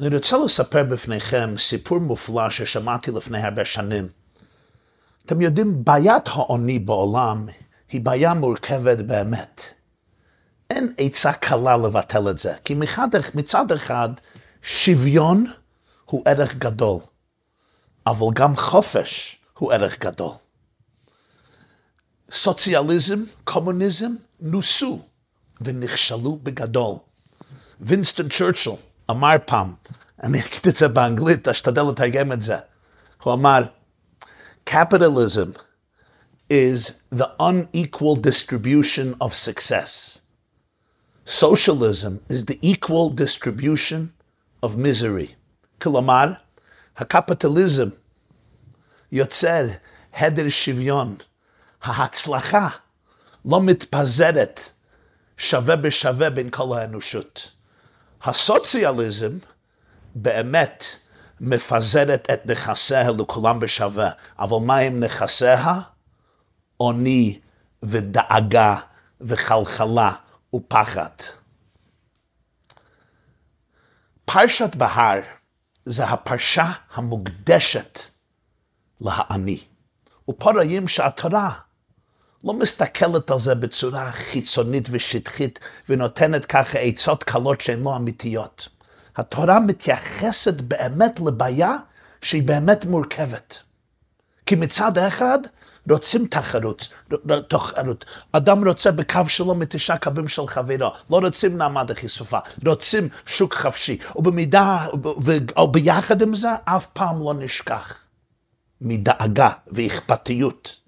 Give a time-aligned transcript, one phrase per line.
[0.00, 4.08] אני רוצה לספר בפניכם סיפור מופלא ששמעתי לפני הרבה שנים.
[5.24, 7.46] אתם יודעים, בעיית העוני בעולם
[7.88, 9.62] היא בעיה מורכבת באמת.
[10.70, 14.08] אין עצה קלה לבטל את זה, כי מצד, מצד אחד,
[14.62, 15.46] שוויון
[16.04, 16.98] הוא ערך גדול,
[18.06, 20.32] אבל גם חופש הוא ערך גדול.
[22.30, 25.02] סוציאליזם, קומוניזם, נוסו
[25.60, 26.94] ונכשלו בגדול.
[27.80, 29.74] וינסטון צ'רצ'ל אמר פעם,
[30.22, 32.56] אני אגיד את זה באנגלית, אשתדל לתרגם את זה.
[33.22, 33.62] הוא אמר,
[34.70, 35.58] capitalism
[36.52, 40.22] is the unequal distribution of success.
[41.24, 44.12] Socialism is the equal distribution
[44.62, 45.34] of misery.
[45.82, 46.32] כלומר,
[46.96, 47.88] הקפיטליזם
[49.12, 49.66] יוצר
[50.14, 51.16] הדר שוויון.
[51.82, 52.68] ההצלחה
[53.44, 54.60] לא מתפזרת
[55.36, 57.50] שווה בשווה בין כל האנושות.
[58.22, 59.38] הסוציאליזם
[60.14, 60.84] באמת
[61.40, 65.80] מפזרת את נכסיה לכולם בשווה, אבל מה עם נכסיה?
[66.76, 67.40] עוני
[67.82, 68.76] ודאגה
[69.20, 70.12] וחלחלה
[70.54, 71.10] ופחד.
[74.24, 75.20] פרשת בהר
[75.84, 77.98] זה הפרשה המוקדשת
[79.00, 79.60] לעני.
[80.30, 81.50] ופה רואים שהתורה
[82.44, 88.68] לא מסתכלת על זה בצורה חיצונית ושטחית ונותנת ככה עצות קלות שהן לא אמיתיות.
[89.16, 91.76] התורה מתייחסת באמת לבעיה
[92.22, 93.58] שהיא באמת מורכבת.
[94.46, 95.38] כי מצד אחד
[95.90, 96.88] רוצים תחרות,
[97.48, 98.04] תחרות.
[98.32, 103.98] אדם רוצה בקו שלו מתשעה קווים של חברו, לא רוצים נעמד החשופה, רוצים שוק חופשי,
[104.16, 104.86] ובמידה,
[105.58, 107.98] וביחד עם זה, אף פעם לא נשכח
[108.80, 110.79] מדאגה ואכפתיות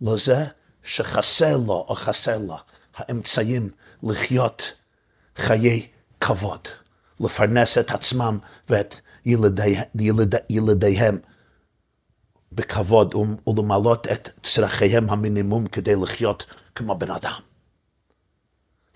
[0.00, 0.44] לזה
[0.82, 2.56] שחסר לו או חסר לו
[2.96, 3.70] האמצעים
[4.02, 4.72] לחיות
[5.36, 5.86] חיי
[6.20, 6.68] כבוד,
[7.20, 8.38] לפרנס את עצמם
[8.68, 11.18] ואת ילדי, ילד, ילדיהם
[12.52, 13.14] בכבוד
[13.46, 17.40] ולמלות את צרכיהם המינימום כדי לחיות כמו בן אדם.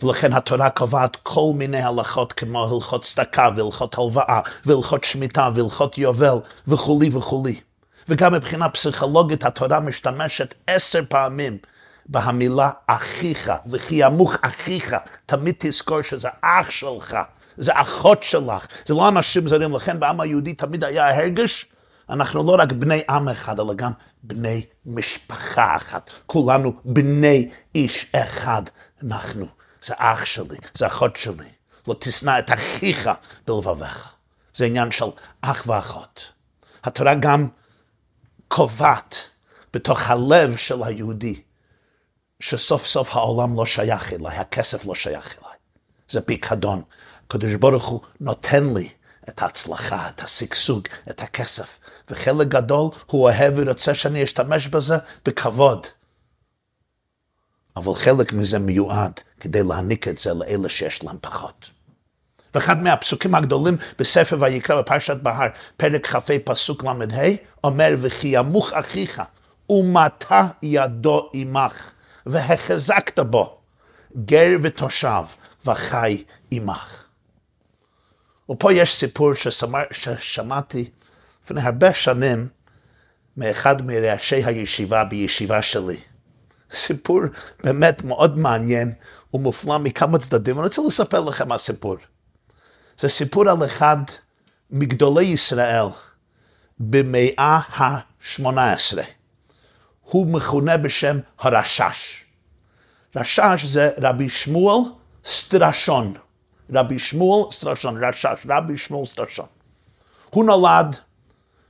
[0.03, 6.39] ולכן התורה קובעת כל מיני הלכות כמו הלכות צדקה והלכות הלוואה והלכות שמיטה והלכות יובל
[6.69, 7.61] וכולי וכולי.
[8.09, 11.59] וגם מבחינה פסיכולוגית התורה משתמשת עשר פעמים
[12.07, 14.97] בהמילה אחיך, וכי ימוך אחיך,
[15.27, 17.17] תמיד תזכור שזה אח שלך,
[17.57, 21.67] זה אחות שלך, זה לא אנשים זרים, לכן בעם היהודי תמיד היה הרגש,
[22.11, 23.93] אנחנו לא רק בני עם אחד, אלא גם
[24.23, 26.11] בני משפחה אחת.
[26.27, 28.63] כולנו בני איש אחד
[29.03, 29.47] אנחנו.
[29.83, 31.49] זה אח שלי, זה אחות שלי.
[31.89, 33.11] לא תשנא את אחיך
[33.47, 34.13] בלבביך.
[34.55, 35.05] זה עניין של
[35.41, 36.33] אח ואחות.
[36.85, 37.49] התורה גם
[38.55, 39.17] קובעת
[39.75, 41.43] בתוך הלב של היהודי,
[42.41, 45.57] שסוף סוף העולם לא שייך אליי, הכסף לא שייך אליי.
[46.09, 46.83] זה פיקדון.
[47.27, 48.89] הקדוש ברוך הוא נותן לי
[49.29, 51.79] את ההצלחה, את השגשוג, את הכסף.
[52.11, 55.87] וחלק גדול הוא אוהב ורוצה שאני אשתמש בזה בכבוד.
[57.77, 61.71] אבל חלק מזה מיועד כדי להעניק את זה לאלה שיש להם פחות.
[62.55, 67.29] ואחד מהפסוקים הגדולים בספר ויקרא בפרשת בהר, פרק כ"ה פסוק ל"ה,
[67.65, 69.23] אומר וכי ימוך אחיך
[69.71, 71.93] ומטה ידו עמך
[72.27, 73.59] והחזקת בו
[74.25, 75.25] גר ותושב
[75.67, 77.05] וחי עמך.
[78.51, 80.91] ופה יש סיפור ששמר, ששמעתי
[81.45, 82.49] לפני הרבה שנים
[83.37, 85.97] מאחד מראשי הישיבה בישיבה שלי.
[86.71, 87.21] סיפור
[87.65, 88.93] באמת מאוד מעניין
[89.35, 90.55] ומופלא מכמה צדדים.
[90.59, 91.97] אני רוצה לספר לכם הסיפור.
[92.99, 93.97] זה סיפור על אחד
[94.71, 95.87] מגדולי ישראל
[96.79, 98.99] במאה ה-18.
[100.03, 102.25] הוא מכונה בשם הרשש.
[103.17, 104.81] רשש זה רבי שמואל
[105.25, 106.15] סטרשון.
[106.73, 109.47] רבי שמואל סטרשון, רשש, רבי שמואל סטרשון.
[110.31, 110.97] הוא נולד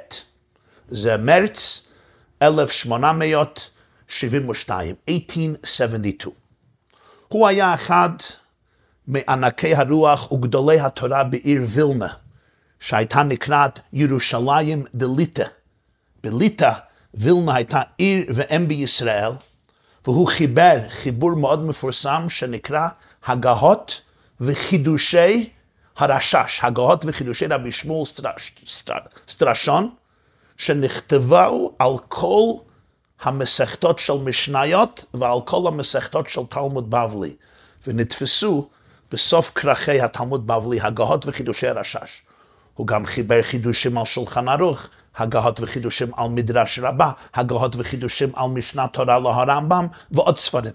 [0.88, 1.82] זה מרץ
[2.42, 6.34] 1872, 1872.
[7.28, 8.10] הוא היה אחד
[9.06, 12.08] מענקי הרוח וגדולי התורה בעיר וילנה,
[12.80, 15.44] שהייתה נקראת ירושלים דליטא.
[16.22, 16.72] בליטא,
[17.14, 19.32] וילנה הייתה עיר ואם בישראל,
[20.04, 22.88] והוא חיבר חיבור מאוד מפורסם שנקרא
[23.26, 24.00] הגהות
[24.44, 25.50] וחידושי
[25.96, 28.04] הרשש, הגהות וחידושי רבי שמואל
[29.26, 29.90] סטרשון,
[30.56, 32.52] שנכתבו על כל
[33.22, 37.34] המסכתות של משניות ועל כל המסכתות של תלמוד בבלי,
[37.86, 38.68] ונתפסו
[39.12, 42.22] בסוף כרכי התלמוד בבלי, הגהות וחידושי הרשש.
[42.74, 48.50] הוא גם חיבר חידושים על שולחן ערוך, הגהות וחידושים על מדרש רבה, הגהות וחידושים על
[48.50, 50.72] משנת תורה להרמב"ם ועוד ספרים.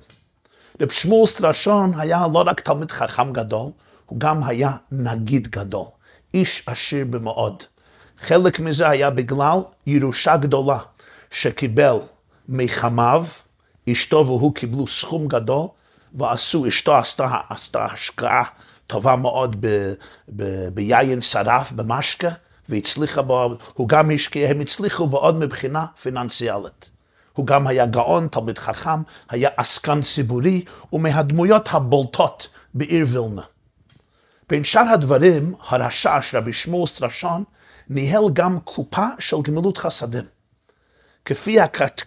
[0.81, 3.71] רב שמואל סטרשון היה לא רק תלמיד חכם גדול,
[4.05, 5.85] הוא גם היה נגיד גדול,
[6.33, 7.63] איש עשיר במאוד.
[8.19, 10.77] חלק מזה היה בגלל ירושה גדולה
[11.31, 11.95] שקיבל
[12.49, 13.25] מחמיו,
[13.91, 15.67] אשתו והוא קיבלו סכום גדול,
[16.13, 18.43] ועשו, אשתו עשתה, עשתה השקעה
[18.87, 19.93] טובה מאוד ב,
[20.35, 22.29] ב, ביין שרף, במשקה,
[22.69, 26.89] והצליחה בו, הוא גם השקיע, הם הצליחו בעוד מבחינה פיננציאלית.
[27.39, 33.41] הוא גם היה גאון, תלמיד חכם, היה עסקן ציבורי, ומהדמויות הבולטות בעיר וילנה.
[34.49, 37.43] בין שאר הדברים, הרשש, רבי שמואל סטרשון,
[37.89, 40.23] ניהל גם קופה של גמילות חסדים.
[41.25, 41.57] כפי,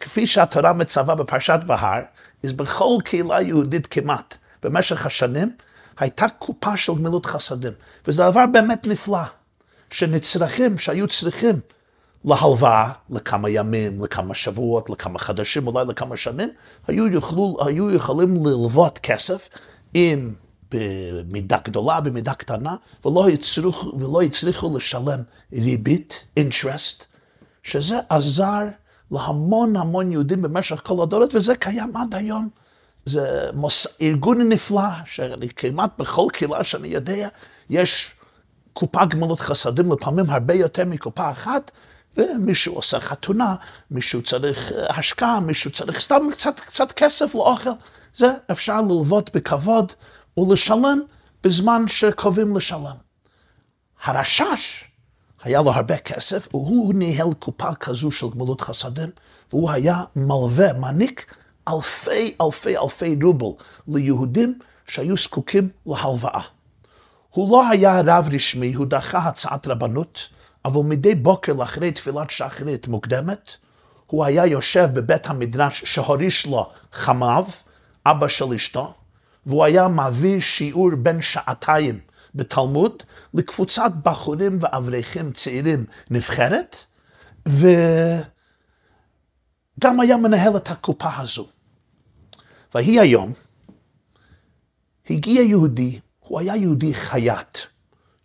[0.01, 2.03] כפי שהתורה מצווה בפרשת בהר,
[2.45, 5.57] אז בכל קהילה יהודית כמעט, במשך השנים,
[5.99, 7.73] הייתה קופה של גמילות חסדים.
[8.07, 9.25] וזה דבר באמת נפלא,
[9.91, 11.61] שנצרכים, שהיו צריכים
[12.25, 16.49] להלוואה לכמה ימים, לכמה שבועות, לכמה חדשים, אולי לכמה שנים,
[16.87, 19.49] היו, יוכלו, היו יכולים ללוות כסף
[19.95, 20.35] עם
[20.71, 25.23] במידה גדולה, במידה קטנה, ולא הצליחו, ולא הצליחו לשלם
[25.53, 27.05] ריבית, אינטרסט,
[27.63, 28.65] שזה עזר
[29.11, 32.49] להמון המון יהודים במשך כל הדורות, וזה קיים עד היום.
[33.05, 33.87] זה מוס...
[34.03, 37.29] ארגון נפלא, שכמעט בכל קהילה שאני יודע,
[37.71, 38.15] יש
[38.73, 41.71] קופה גמילות חסדים, לפעמים הרבה יותר מקופה אחת,
[42.17, 43.55] ומישהו עושה חתונה,
[43.91, 47.71] מישהו צריך אה, השקעה, מישהו צריך סתם קצת, קצת כסף לאוכל.
[48.17, 49.93] זה אפשר ללוות בכבוד
[50.37, 51.01] ולשלם
[51.45, 52.97] בזמן שקובעים לשלם.
[54.03, 54.85] הרשש,
[55.43, 59.11] היה לו הרבה כסף, והוא ניהל קופה כזו של גמילות חסדים,
[59.51, 61.35] והוא היה מלווה, מעניק
[61.69, 63.47] אלפי אלפי אלפי רובל
[63.89, 66.43] ליהודים שהיו זקוקים להלוואה.
[67.31, 70.29] הוא לא היה רב רשמי, הוא דחה הצעת רבנות,
[70.65, 73.57] אבל מדי בוקר לאחרי תפילת שחרית מוקדמת,
[74.07, 77.45] הוא היה יושב בבית המדרש שהוריש לו חמיו,
[78.07, 78.95] אבא של אשתו,
[79.47, 82.01] והוא היה מעביר שיעור בין שעתיים
[82.35, 83.03] בתלמוד
[83.35, 86.77] לקבוצת בחורים ואברכים צעירים נבחרת,
[87.47, 87.71] וגם
[90.01, 91.49] היה מנהל את הקופה הזו.
[92.75, 93.33] ויהי היום,
[95.11, 97.59] הגיע יהודי, הוא היה יהודי חייט,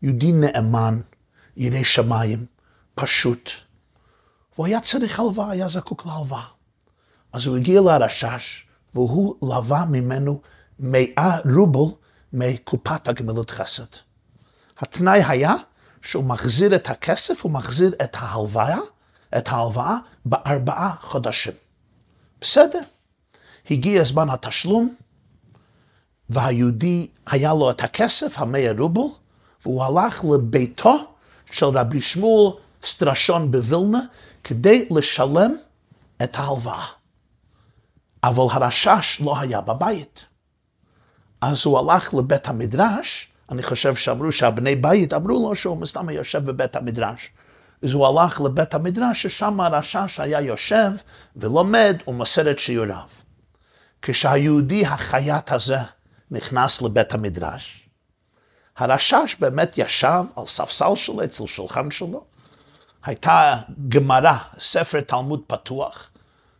[0.02, 1.00] יהודי נאמן,
[1.58, 2.46] ירא שמיים,
[2.96, 3.50] פשוט,
[4.54, 6.44] והוא היה צריך הלוואה, היה זקוק להלוואה.
[7.34, 10.42] אז הוא הגיע לרשש, והוא לווה ממנו
[10.80, 11.96] מאה רובל
[12.34, 13.86] מקופת הגמילות חסד.
[14.78, 15.56] התנאי היה
[16.02, 18.80] שהוא מחזיר את הכסף, הוא מחזיר את ההלוואה,
[19.38, 21.54] את ההלוואה בארבעה חודשים.
[22.42, 22.82] בסדר.
[23.72, 24.96] הגיע זמן התשלום,
[26.30, 29.02] והיהודי היה לו את הכסף, המאה רובל,
[29.62, 31.17] והוא הלך לביתו
[31.52, 32.54] של רבי שמואל
[32.84, 34.00] סטרשון בווילנה
[34.44, 35.56] כדי לשלם
[36.24, 36.86] את ההלוואה.
[38.24, 40.26] אבל הרשש לא היה בבית.
[41.42, 46.46] אז הוא הלך לבית המדרש, אני חושב שאמרו שהבני בית אמרו לו שהוא מסתם יושב
[46.46, 47.30] בבית המדרש.
[47.84, 50.92] אז הוא הלך לבית המדרש, ששם הרשש היה יושב
[51.36, 53.08] ולומד ומוסר את שיעוריו.
[54.02, 55.78] כשהיהודי החייט הזה
[56.32, 57.87] נכנס לבית המדרש,
[58.78, 62.24] הרשש באמת ישב על ספסל שלו, אצל שולחן שלו,
[63.06, 63.56] הייתה
[63.90, 66.12] גמרא, ספר תלמוד פתוח,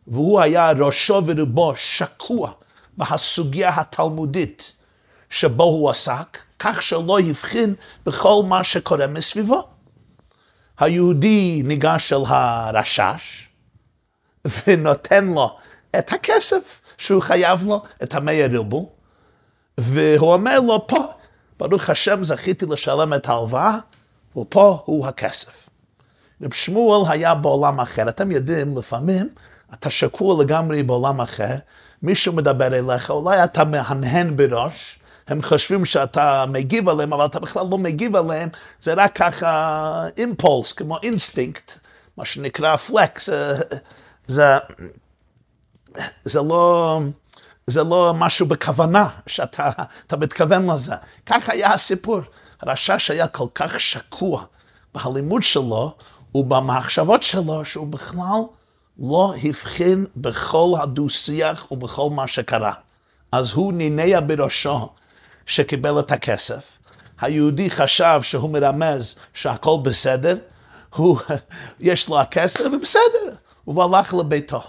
[0.08, 2.52] והוא היה ראשו ורובו שקוע
[2.98, 4.74] בהסוגיה התלמודית
[5.30, 7.76] שבו הוא עסק, כך שלא הבחין
[8.06, 9.68] בכל מה שקורה מסביבו.
[10.80, 13.48] היהודי ניגש אל הרשש
[14.68, 15.58] ונותן לו
[16.00, 18.92] את הכסף שהוא חייב לו, את המאה רובל,
[19.78, 21.14] והוא אומר לו, פה,
[21.60, 23.78] ברוך השם, זכיתי לשלם את ההלוואה,
[24.38, 25.70] ופה הוא הכסף.
[26.42, 28.10] רב שמואל היה בעולם אחר.
[28.10, 29.30] אתם יודעים, לפעמים
[29.74, 31.56] אתה שקוע לגמרי בעולם אחר,
[32.04, 37.66] מישהו מדבר אליך, אולי אתה מהנהן בראש, הם חושבים שאתה מגיב עליהם, אבל אתה בכלל
[37.72, 38.50] לא מגיב עליהם,
[38.82, 41.72] זה רק ככה אימפולס, כמו אינסטינקט,
[42.18, 43.58] מה שנקרא פלקס, זה,
[44.28, 44.58] זה,
[46.26, 47.00] זה לא...
[47.68, 50.96] זה לא משהו בכוונה שאתה מתכוון לזה.
[51.26, 52.22] כך היה הסיפור.
[52.62, 54.44] הרשש היה כל כך שקוע
[54.96, 55.96] בלימוד שלו
[56.36, 58.42] ובמחשבות שלו, שהוא בכלל
[59.00, 62.74] לא הבחין בכל הדו-שיח ובכל מה שקרה.
[63.32, 64.90] אז הוא נינע בראשו
[65.46, 66.78] שקיבל את הכסף.
[67.22, 70.38] היהודי חשב שהוא מרמז שהכל בסדר,
[70.96, 71.20] הוא,
[71.80, 74.64] יש לו הכסף ובסדר, הוא הלך לביתו.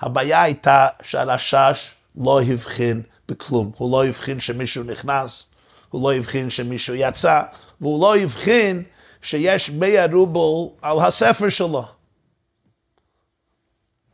[0.00, 5.46] הבעיה הייתה שהרשש לא הבחין בכלום, הוא לא הבחין שמישהו נכנס,
[5.90, 7.42] הוא לא הבחין שמישהו יצא,
[7.80, 8.82] והוא לא הבחין
[9.22, 11.84] שיש 100 רובל על הספר שלו.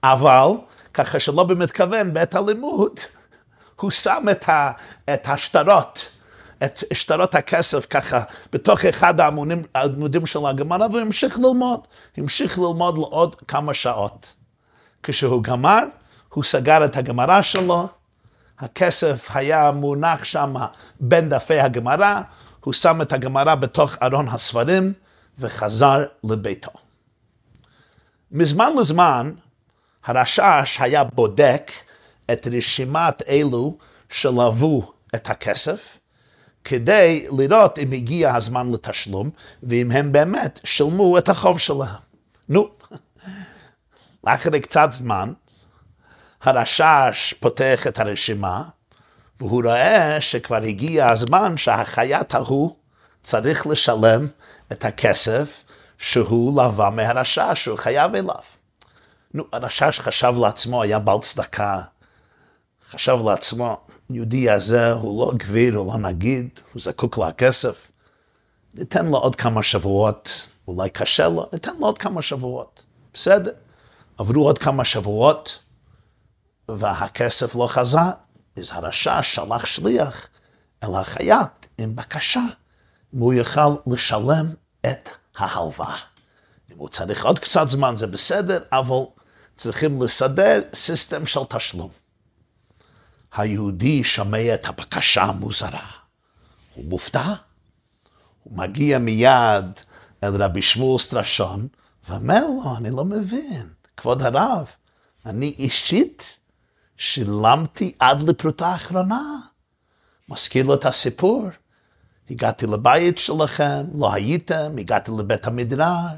[0.02, 0.50] אבל,
[0.94, 3.00] ככה שלא במתכוון, בעת הלימוד,
[3.80, 4.72] הוא שם את, ה,
[5.14, 6.10] את השטרות,
[6.64, 8.20] את שטרות הכסף ככה,
[8.52, 11.80] בתוך אחד העמודים, העמודים של הגמרא, והוא המשיך ללמוד.
[12.16, 14.34] המשיך ללמוד לעוד כמה שעות.
[15.04, 15.82] כשהוא גמר,
[16.28, 17.88] הוא סגר את הגמרא שלו,
[18.58, 20.54] הכסף היה מונח שם
[21.00, 22.20] בין דפי הגמרא,
[22.60, 24.92] הוא שם את הגמרא בתוך ארון הספרים
[25.38, 26.70] וחזר לביתו.
[28.32, 29.32] מזמן לזמן,
[30.04, 31.72] הרשש היה בודק
[32.32, 33.76] את רשימת אלו
[34.08, 35.98] שלוו את הכסף,
[36.64, 39.30] כדי לראות אם הגיע הזמן לתשלום,
[39.62, 42.00] ואם הם באמת שילמו את החוב שלהם.
[42.48, 42.70] נו,
[44.26, 45.32] לאחרי קצת זמן,
[46.42, 48.62] הרשש פותח את הרשימה,
[49.38, 52.76] והוא רואה שכבר הגיע הזמן שהחייט ההוא
[53.22, 54.28] צריך לשלם
[54.72, 55.64] את הכסף
[55.98, 58.34] שהוא לווה מהרשש, שהוא חייב אליו.
[59.34, 61.80] נו, הרשש חשב לעצמו, היה בעל צדקה,
[62.90, 63.76] חשב לעצמו,
[64.10, 67.90] יהודי הזה הוא לא גביר, הוא לא נגיד, הוא זקוק לכסף.
[68.74, 72.84] ניתן לו עוד כמה שבועות, אולי קשה לו, ניתן לו עוד כמה שבועות.
[73.14, 73.52] בסדר.
[74.18, 75.58] עברו עוד כמה שבועות,
[76.68, 78.10] והכסף לא חזר.
[78.56, 80.28] אז הרשע שלח שליח
[80.84, 82.40] אל החייט עם בקשה,
[83.14, 84.54] אם הוא יוכל לשלם
[84.86, 85.96] את ההלוואה.
[86.72, 89.04] אם הוא צריך עוד קצת זמן זה בסדר, אבל
[89.56, 91.90] צריכים לסדר סיסטם של תשלום.
[93.32, 95.86] היהודי שומע את הבקשה המוזרה.
[96.74, 97.34] הוא מופתע.
[98.42, 99.64] הוא מגיע מיד
[100.24, 101.68] אל רבי שמואל סטרשון,
[102.08, 104.70] ואומר לו, אני לא מבין, כבוד הרב,
[105.26, 106.40] אני אישית
[106.96, 109.22] שילמתי עד לפרוטה האחרונה.
[110.28, 111.48] מזכיר לו את הסיפור.
[112.30, 116.16] הגעתי לבית שלכם, לא הייתם, הגעתי לבית המדרש.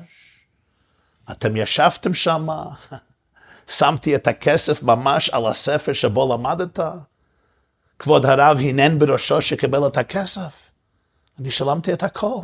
[1.30, 2.48] אתם ישבתם שם,
[3.78, 6.78] שמתי את הכסף ממש על הספר שבו למדת.
[7.98, 10.70] כבוד הרב הנן בראשו שקיבל את הכסף.
[11.38, 12.40] אני שלמתי את הכל.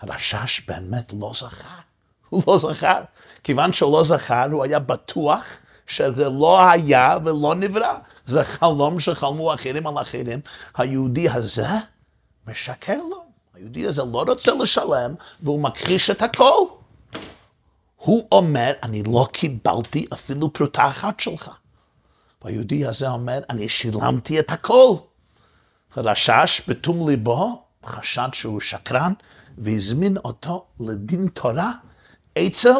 [0.00, 1.68] הרשש באמת לא זכר.
[2.28, 3.02] הוא לא זכר.
[3.44, 5.44] כיוון שהוא לא זכר, הוא היה בטוח
[5.86, 7.94] שזה לא היה ולא נברא.
[8.24, 10.40] זה חלום שחלמו אחרים על אחרים.
[10.76, 11.66] היהודי הזה
[12.46, 13.24] משקר לו.
[13.54, 16.64] היהודי הזה לא רוצה לשלם, והוא מכחיש את הכל.
[17.96, 21.50] הוא אומר, אני לא קיבלתי אפילו פרוטה אחת שלך.
[22.44, 24.94] והיהודי הזה אומר, אני שילמתי את הכל.
[25.96, 29.12] הרשש בתום ליבו חשד שהוא שקרן,
[29.58, 31.72] והזמין אותו לדין תורה
[32.38, 32.78] אצל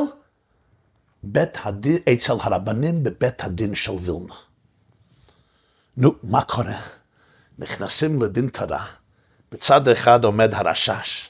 [1.23, 4.35] בית הדין, אצל הרבנים בבית הדין של וילנה.
[5.97, 6.79] נו, מה קורה?
[7.59, 8.87] נכנסים לדין תורה,
[9.53, 11.29] בצד אחד עומד הרשש,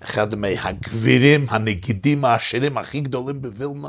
[0.00, 3.88] אחד מהגבירים, הנגידים העשירים הכי גדולים בווילנה,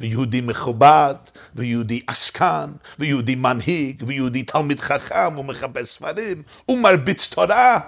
[0.00, 1.14] ויהודי מכובד,
[1.54, 7.80] ויהודי עסקן, ויהודי מנהיג, ויהודי תלמיד חכם, ומחפש ספרים, ומרביץ תורה.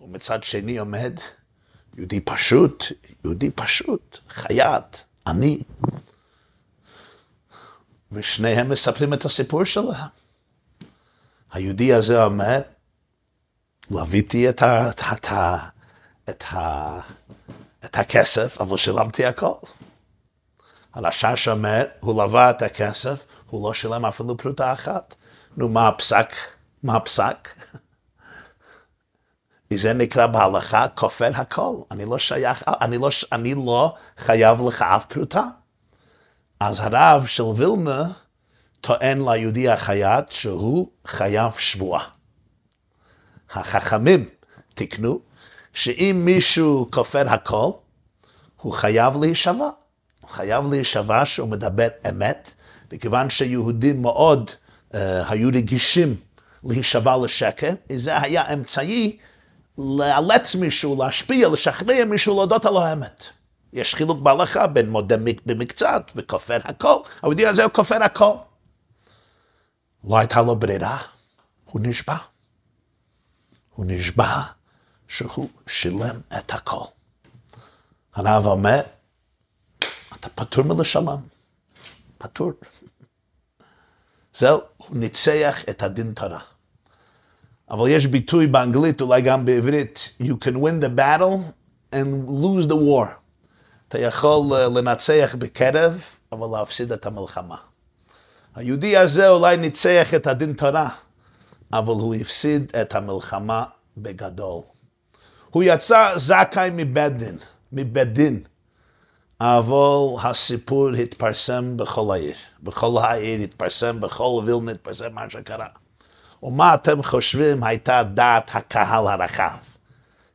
[0.00, 1.18] ומצד שני עומד
[1.96, 2.84] יהודי פשוט,
[3.24, 4.96] יהודי פשוט, חייט,
[5.26, 5.62] עני.
[8.12, 10.08] ושניהם מספרים את הסיפור שלהם.
[11.52, 12.60] היהודי הזה אומר,
[13.90, 15.26] לוויתי את, ה, את, את,
[16.30, 16.44] את,
[17.84, 19.54] את הכסף, אבל שילמתי הכל.
[20.94, 25.14] הרשש אומר, הוא לווה את הכסף, הוא לא שילם אפילו פרוטה אחת.
[25.56, 26.32] נו, מה הפסק?
[26.82, 27.48] מה הפסק?
[29.74, 31.74] זה נקרא בהלכה כופר הכל.
[31.90, 35.44] אני לא שייך, אני לא, אני לא חייב לך אף פרוטה.
[36.60, 38.08] אז הרב של וילנה
[38.80, 42.04] טוען ליהודי החייט שהוא חייב שבועה.
[43.50, 44.28] החכמים
[44.74, 45.20] תיקנו
[45.74, 47.70] שאם מישהו כופר הכל,
[48.56, 49.68] הוא חייב להישבע.
[50.20, 52.54] הוא חייב להישבע שהוא מדבר אמת,
[52.92, 54.50] וכיוון שיהודים מאוד
[54.92, 54.96] uh,
[55.28, 56.16] היו רגישים
[56.64, 59.18] להישבע לשקר, זה היה אמצעי
[59.98, 63.24] לאלץ מישהו, להשפיע, לשכנע מישהו להודות על האמת.
[63.72, 68.34] יש חילוק בהלכה בין מודה במקצת וכופר הכל, היהודי הזה הוא כופר הכל.
[70.04, 70.98] לא הייתה לו ברירה,
[71.64, 72.16] הוא נשבע.
[73.74, 74.42] הוא נשבע
[75.08, 76.84] שהוא שילם את הכל.
[78.14, 78.80] הרב אומר,
[80.14, 81.20] אתה פטור מלשלם.
[82.18, 82.52] פטור.
[84.32, 86.40] זהו, הוא ניצח את הדין תורה.
[87.70, 91.38] אבל יש ביטוי באנגלית, אולי גם בעברית, you can win the battle
[91.92, 93.06] and lose the war.
[93.88, 97.56] אתה יכול לנצח בקרב, אבל להפסיד את המלחמה.
[98.54, 100.88] היהודי הזה אולי ניצח את הדין תורה
[101.72, 103.64] אבל הוא הפסיד את המלחמה
[103.96, 104.62] בגדול.
[105.50, 107.38] הוא יצא זכאי מבית דין,
[107.72, 108.42] מבית דין,
[109.40, 112.34] אבל הסיפור התפרסם בכל העיר.
[112.62, 115.66] בכל העיר התפרסם, בכל וילנה התפרסם מה שקרה.
[116.42, 119.58] ומה אתם חושבים הייתה דעת הקהל הרחב?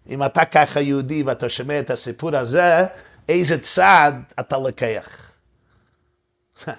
[0.09, 2.85] אם אתה ככה יהודי ואתה שומע את הסיפור הזה,
[3.29, 5.31] איזה צעד אתה לקח?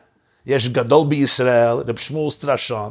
[0.46, 2.90] יש גדול בישראל, רב שמואל סטרשון,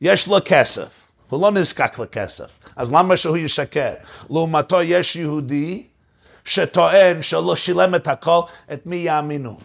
[0.00, 0.88] יש לו כסף,
[1.30, 3.94] הוא לא נזקק לכסף, אז למה שהוא ישקר?
[4.30, 5.86] לעומתו יש יהודי
[6.44, 8.40] שטוען שלא שילם את הכל,
[8.72, 9.58] את מי יאמינו?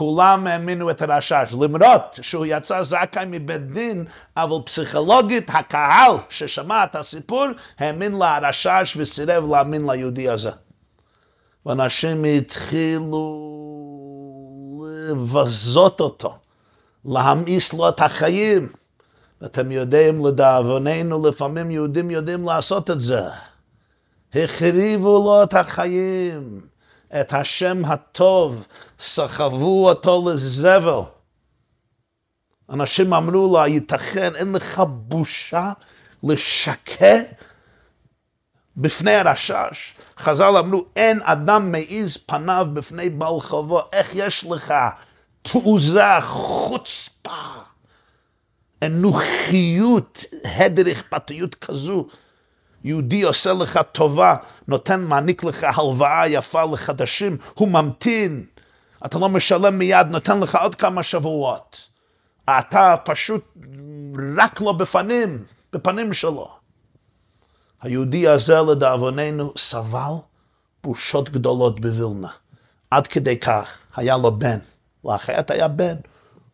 [0.00, 4.04] כולם האמינו את הרשש, למרות שהוא יצא זכאי מבית דין,
[4.36, 7.46] אבל פסיכולוגית הקהל ששמע את הסיפור,
[7.78, 10.50] האמין לרשש וסירב להאמין ליהודי הזה.
[11.66, 13.22] ואנשים התחילו
[15.10, 16.34] לבזות אותו,
[17.04, 18.68] להמאיס לו את החיים.
[19.40, 23.22] ואתם יודעים, לדאבוננו, לפעמים יהודים יודעים לעשות את זה.
[24.34, 26.60] החריבו לו את החיים,
[27.20, 28.66] את השם הטוב,
[28.98, 31.00] סחבו אותו לזבל.
[32.70, 35.72] אנשים אמרו לו, ייתכן, אין לך בושה
[36.22, 37.22] לשקר
[38.76, 39.94] בפני הרשש.
[40.18, 44.74] חז"ל אמרו, אין אדם מעיז פניו בפני בעל חובו, איך יש לך
[45.42, 47.42] תעוזה, חוצפה,
[48.84, 52.06] אנוכיות, הדר אכפתיות כזו.
[52.84, 54.36] יהודי עושה לך טובה,
[54.68, 58.44] נותן, מעניק לך הלוואה יפה לחדשים, הוא ממתין,
[59.06, 61.88] אתה לא משלם מיד, נותן לך עוד כמה שבועות.
[62.44, 63.56] אתה פשוט
[64.36, 66.48] רק לא בפנים, בפנים שלו.
[67.82, 70.12] היהודי הזה לדאבוננו סבל
[70.84, 72.28] בושות גדולות בווילנה.
[72.90, 74.58] עד כדי כך היה לו בן,
[75.04, 75.94] לאחרת היה בן.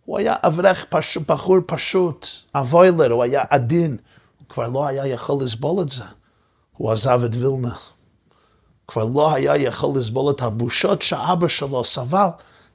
[0.05, 3.97] הוא היה אברך פשוט, בחור פשוט, אבוילר, הוא היה עדין.
[4.49, 6.05] כבר לא היה יכול לסבול את זה.
[6.77, 7.75] הוא עזב את וילנה.
[8.89, 12.29] כבר לא היה יכול לסבול את הבושות שאבא שלו סבל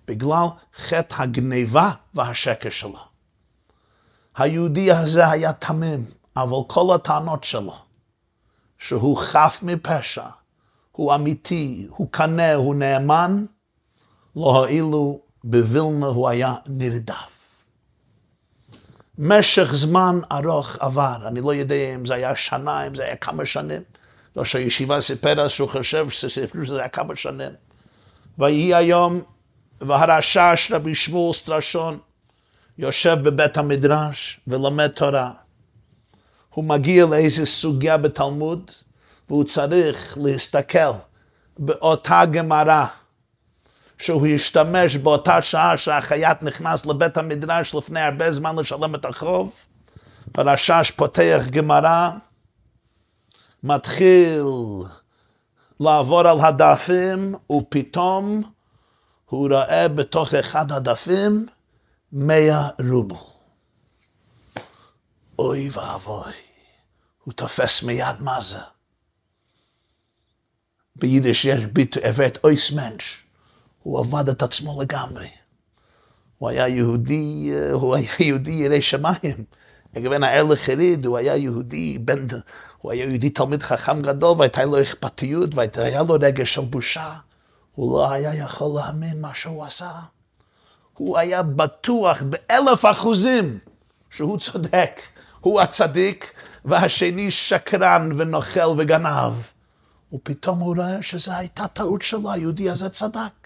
[0.08, 3.00] בגלל חטא הגניבה והשקר שלו.
[4.36, 6.06] היהודי הזה היה תמים,
[6.38, 7.76] אבל כל הטענות שלו,
[8.78, 10.26] שהוא חף מפשע,
[10.92, 13.46] הוא אמיתי, הוא כנה, הוא נאמן,
[14.36, 17.41] לא הועילו בווילנה הוא היה נרדף.
[19.24, 23.46] משך זמן ארוך עבר, אני לא יודע אם זה היה שנה, אם זה היה כמה
[23.46, 23.82] שנים.
[24.38, 27.52] ראש הישיבה סיפר אז שהוא חושב שזה היה כמה שנים.
[28.40, 29.22] ויהי היום,
[29.82, 32.00] והרשש רבי שמואל סטרשון
[32.78, 35.32] יושב בבית המדרש ולומד תורה.
[36.50, 38.72] הוא מגיע לאיזו סוגיה בתלמוד,
[39.28, 40.92] והוא צריך להסתכל
[41.58, 42.86] באותה גמרא
[44.02, 49.68] שהוא השתמש באותה שעה שהחייט נכנס לבית המדרש לפני הרבה זמן לשלם את החוב.
[50.36, 52.10] הרשש פותח גמרא,
[53.64, 54.44] מתחיל
[55.80, 58.52] לעבור על הדפים, ופתאום
[59.26, 61.48] הוא רואה בתוך אחד הדפים
[62.12, 63.16] מאה רובל.
[65.40, 66.34] אוי ואבוי,
[67.24, 68.60] הוא תופס מיד מה זה.
[70.96, 73.26] ביידיש יש ביטוי, הבאת אויס מנש.
[73.84, 75.28] הוא עבד את עצמו לגמרי.
[76.38, 79.46] הוא היה יהודי, הוא היה יהודי ירא שמיים.
[79.96, 82.28] לגבי נער לחריד, הוא היה יהודי, בן,
[82.78, 87.14] הוא היה יהודי תלמיד חכם גדול, והייתה לו אכפתיות, והיה לו רגש של בושה.
[87.76, 89.92] הוא לא היה יכול להאמין מה שהוא עשה.
[90.94, 93.60] הוא היה בטוח באלף אחוזים
[94.10, 95.02] שהוא צודק.
[95.42, 96.34] הוא הצדיק,
[96.66, 99.34] והשני שקרן ונוכל וגנב.
[100.14, 103.41] ופתאום הוא רואה שזו הייתה טעות שלו, היהודי הזה צדק.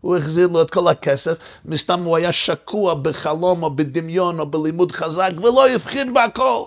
[0.00, 4.92] הוא החזיר לו את כל הכסף, מסתם הוא היה שקוע בחלום או בדמיון או בלימוד
[4.92, 6.64] חזק ולא הבחין בהכל.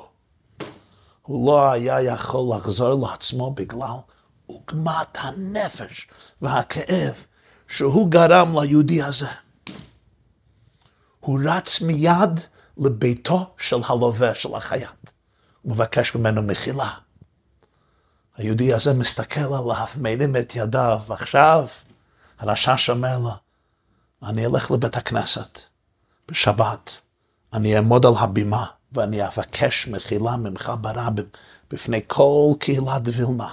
[1.22, 3.98] הוא לא היה יכול לחזור לעצמו בגלל
[4.46, 6.08] עוגמת הנפש
[6.42, 7.26] והכאב
[7.68, 9.28] שהוא גרם ליהודי הזה.
[11.20, 12.40] הוא רץ מיד
[12.78, 15.10] לביתו של הלווה של החייט.
[15.62, 16.90] הוא מבקש ממנו מחילה.
[18.38, 21.68] היהודי הזה מסתכל עליו, מרים את ידיו, עכשיו
[22.44, 23.32] הרשש אומר לו,
[24.24, 25.60] אני אלך לבית הכנסת
[26.28, 26.92] בשבת,
[27.54, 31.26] אני אעמוד על הבימה ואני אבקש מחילה ממך ברבים
[31.72, 33.50] בפני כל קהילת וילנה.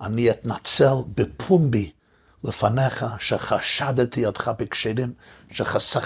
[0.00, 1.90] אני אתנצל בפומבי
[2.44, 5.12] לפניך שחשדתי אותך בקשרים,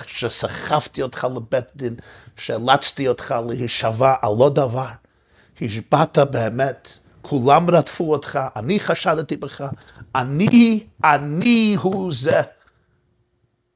[0.07, 1.97] שסחפתי אותך לבית דין,
[2.37, 4.89] שאלצתי אותך להישבע על לא דבר.
[5.61, 9.65] השבעת באמת כולם רדפו אותך, אני חשדתי בך,
[10.15, 12.41] אני, אני הוא זה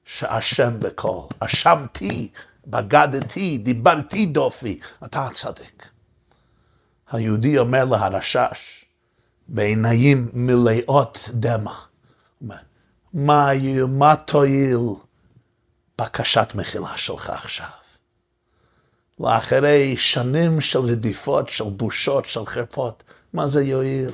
[0.05, 1.20] שאשם בכל.
[1.38, 2.29] אשמתי,
[2.66, 5.88] בגדתי, דיברתי דופי, אתה הצדיק.
[7.11, 8.85] היהודי אומר להרשש,
[9.48, 11.74] בעיניים מלאות דמע,
[13.12, 13.51] מה,
[13.88, 14.79] מה תועיל
[15.98, 17.66] בקשת מחילה שלך עכשיו?
[19.20, 24.11] לאחרי שנים של רדיפות, של בושות, של חרפות, מה זה יועיל?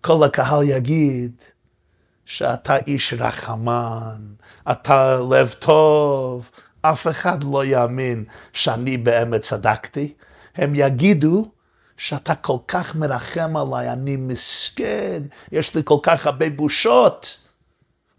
[0.00, 1.32] כל הקהל יגיד
[2.24, 4.20] שאתה איש רחמן,
[4.70, 6.50] אתה לב טוב,
[6.82, 10.14] אף אחד לא יאמין שאני באמת צדקתי.
[10.56, 11.50] הם יגידו
[11.96, 17.38] שאתה כל כך מרחם עליי, אני מסכן, יש לי כל כך הרבה בושות,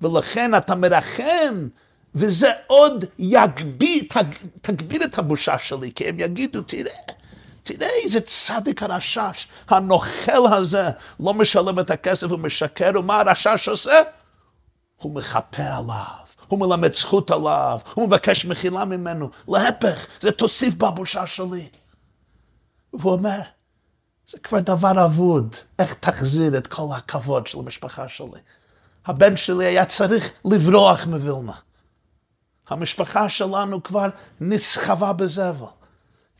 [0.01, 1.67] ולכן אתה מרחם,
[2.15, 4.23] וזה עוד יגביר, תג,
[4.61, 6.93] תגביר את הבושה שלי, כי הם יגידו, תראה,
[7.63, 14.01] תראה איזה צדיק הרשש, הנוכל הזה, לא משלם את הכסף, הוא משקר, ומה הרשש עושה?
[14.97, 21.27] הוא מחפה עליו, הוא מלמד זכות עליו, הוא מבקש מחילה ממנו, להפך, זה תוסיף בבושה
[21.27, 21.69] שלי.
[22.93, 23.39] והוא אומר,
[24.27, 28.39] זה כבר דבר אבוד, איך תחזיר את כל הכבוד של המשפחה שלי?
[29.05, 31.53] הבן שלי היה צריך לברוח מווילנה.
[32.69, 34.09] המשפחה שלנו כבר
[34.41, 35.65] נסחבה בזבל.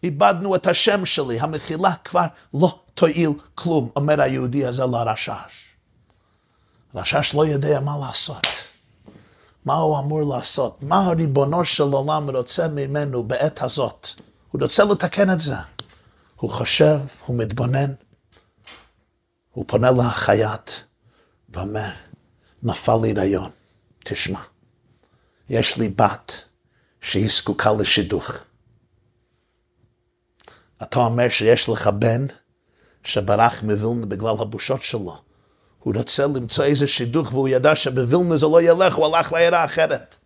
[0.04, 5.76] איבדנו את השם שלי, המחילה כבר לא תועיל כלום, אומר היהודי הזה לרשש.
[6.96, 8.48] רשש לא יודע מה לעשות.
[9.66, 10.78] מה הוא אמור לעשות?
[10.82, 14.08] מה הריבונו של עולם רוצה ממנו בעת הזאת?
[14.52, 15.56] הוא רוצה לתקן את זה.
[16.36, 17.94] הוא חושב, הוא מתבונן,
[19.52, 20.72] הוא פונה לחייט
[21.50, 21.90] ואומר,
[22.64, 23.50] נפל לי רעיון,
[24.04, 24.40] תשמע,
[25.50, 26.46] יש לי בת
[27.02, 28.32] שהיא זקוקה לשידוך.
[30.84, 32.26] אתה אומר שיש לך בן
[33.04, 35.18] שברח מווילנה בגלל הבושות שלו.
[35.80, 40.18] הוא רוצה למצוא איזה שידוך והוא ידע שבווילנה זה לא ילך, הוא הלך לעירה אחרת.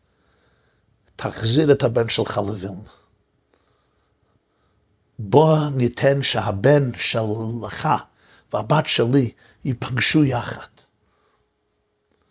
[1.16, 2.90] תחזיר את הבן שלך לווילנה.
[5.20, 7.90] בוא ניתן שהבן שלך
[8.54, 9.32] והבת שלי
[9.66, 10.68] ייפגשו יחד.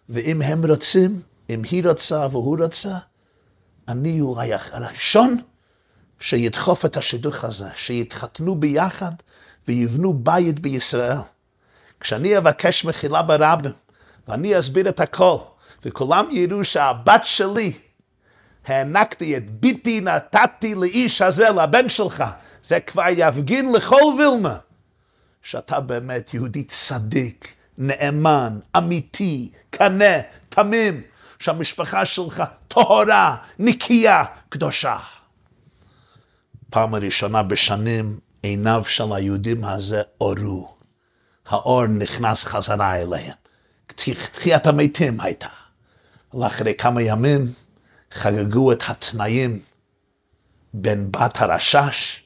[0.08, 2.98] ואם הם רוצים, אם היא רוצה והוא רוצה,
[3.88, 4.38] אני הוא
[4.72, 5.38] הראשון
[6.24, 9.12] שידחוף את השידוך הזה, שיתחתנו ביחד
[9.68, 11.16] ויבנו בית בישראל.
[12.00, 13.72] כשאני אבקש מחילה ברבים,
[14.28, 15.36] ואני אסביר את הכל,
[15.84, 17.72] וכולם יראו שהבת שלי,
[18.66, 22.24] הענקתי את ביתי, נתתי לאיש הזה, לבן שלך,
[22.62, 24.56] זה כבר יפגין לכל וילנה,
[25.42, 30.14] שאתה באמת יהודי צדיק, נאמן, אמיתי, כנה,
[30.48, 31.02] תמים,
[31.38, 34.96] שהמשפחה שלך טהורה, נקייה, קדושה.
[36.74, 40.74] פעם הראשונה בשנים עיניו של היהודים הזה אורו.
[41.46, 43.32] האור נכנס חזרה אליהם.
[44.32, 45.48] תחיית המתים הייתה.
[46.34, 47.52] לאחרי כמה ימים
[48.12, 49.60] חגגו את התנאים
[50.74, 52.22] בין בת הרשש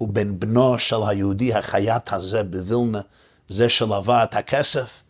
[0.00, 3.00] ובין בנו של היהודי החייט הזה בווילנה,
[3.48, 5.02] זה שלווה את הכסף,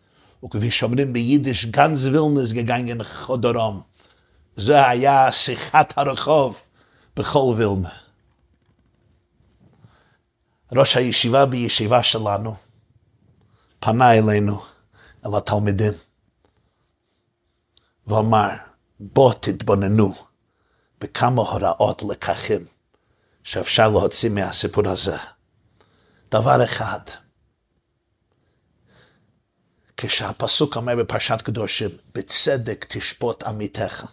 [0.44, 3.81] וכפי שאומרים ביידיש, גנז וילנס גגנגן חודרום.
[4.57, 6.61] זה היה שיחת הרחוב
[7.16, 8.08] בכל וילנה.
[10.76, 12.57] ראש הישיבה בישיבה שלנו
[13.81, 14.62] פנה אלינו,
[15.26, 15.92] אל התלמידים,
[18.07, 18.48] ואמר,
[19.00, 20.14] בוא תתבוננו
[21.00, 22.66] בכמה הוראות לקחים
[23.44, 25.16] שאפשר להוציא מהסיפור הזה.
[26.31, 27.00] דבר אחד,
[29.96, 34.07] כשהפסוק אומר בפרשת קדושים, בצדק תשפוט עמיתך.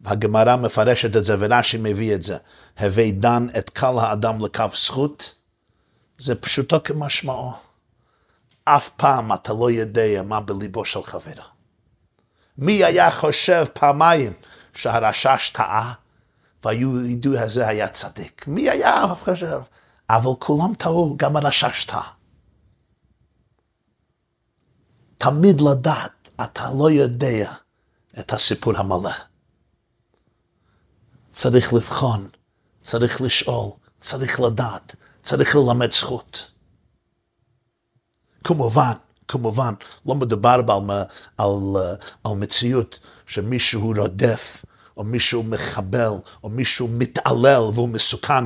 [0.00, 2.36] והגמרא מפרשת את זה ורש"י מביא את זה,
[2.80, 5.34] הווי דן את קל האדם לקו זכות,
[6.22, 7.52] זה פשוטו כמשמעו.
[8.64, 11.44] אף פעם אתה לא יודע מה בליבו של חברה.
[12.58, 14.32] מי היה חושב פעמיים
[14.74, 15.92] שהרשש טעה
[16.64, 18.44] והיהודי הזה היה צדיק?
[18.46, 19.60] מי היה חושב?
[20.10, 22.10] אבל כולם טעו, גם הרשש טעה.
[25.18, 27.52] תמיד לדעת, אתה לא יודע
[28.18, 29.12] את הסיפור המלא.
[31.30, 32.28] צריך לבחון,
[32.82, 36.50] צריך לשאול, צריך לדעת, צריך ללמד זכות.
[38.44, 38.92] כמובן,
[39.28, 39.74] כמובן,
[40.06, 41.06] לא מדובר על, על,
[41.38, 41.56] על,
[42.24, 44.64] על מציאות שמישהו רודף,
[44.96, 46.12] או מישהו מחבל,
[46.44, 48.44] או מישהו מתעלל והוא מסוכן.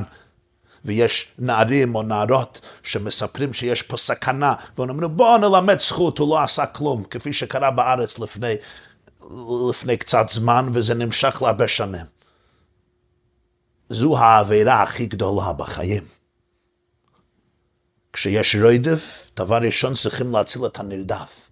[0.85, 6.65] ויש נערים או נערות שמספרים שיש פה סכנה, ואומרים בואו נלמד זכות, הוא לא עשה
[6.65, 8.53] כלום, כפי שקרה בארץ לפני,
[9.69, 12.05] לפני קצת זמן, וזה נמשך להרבה שנים.
[13.89, 16.16] זו העבירה הכי גדולה בחיים.
[18.13, 21.49] כשיש רוידף, דבר ראשון צריכים להציל את הנרדף.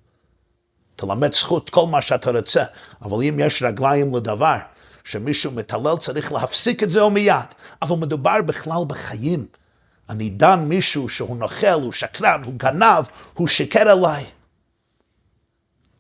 [0.96, 2.64] תלמד זכות כל מה שאתה רוצה,
[3.02, 4.58] אבל אם יש רגליים לדבר,
[5.04, 7.46] שמישהו מתעלל צריך להפסיק את זה או מיד.
[7.82, 9.46] אבל מדובר בכלל בחיים.
[10.10, 14.26] אני דן מישהו שהוא נוכל, הוא שקרן, הוא גנב, הוא שיקר עליי.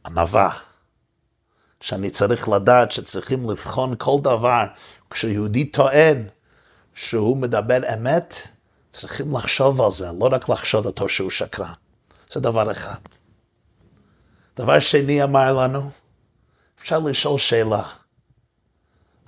[0.06, 0.50] ענווה.
[1.82, 4.66] שאני צריך לדעת שצריכים לבחון כל דבר.
[5.10, 6.28] כשיהודי טוען
[6.94, 8.48] שהוא מדבר אמת,
[8.96, 11.74] צריכים לחשוב על זה, לא רק לחשוד אותו שהוא שקרן.
[12.30, 13.00] זה דבר אחד.
[14.56, 15.90] דבר שני אמר לנו,
[16.80, 17.84] אפשר לשאול שאלה.